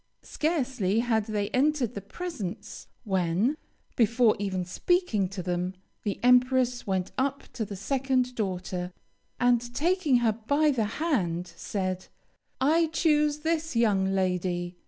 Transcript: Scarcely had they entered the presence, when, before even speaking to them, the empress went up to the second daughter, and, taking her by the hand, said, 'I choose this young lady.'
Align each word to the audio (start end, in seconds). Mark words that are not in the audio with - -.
Scarcely 0.23 1.01
had 1.01 1.25
they 1.25 1.49
entered 1.49 1.93
the 1.93 2.01
presence, 2.01 2.87
when, 3.03 3.55
before 3.95 4.35
even 4.39 4.65
speaking 4.65 5.29
to 5.29 5.43
them, 5.43 5.75
the 6.01 6.19
empress 6.23 6.87
went 6.87 7.11
up 7.19 7.43
to 7.53 7.63
the 7.65 7.75
second 7.75 8.33
daughter, 8.33 8.91
and, 9.39 9.61
taking 9.75 10.15
her 10.25 10.31
by 10.31 10.71
the 10.71 10.85
hand, 10.97 11.53
said, 11.55 12.07
'I 12.59 12.87
choose 12.87 13.37
this 13.41 13.75
young 13.75 14.07
lady.' 14.15 14.75